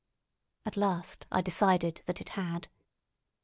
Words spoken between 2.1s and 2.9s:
it had.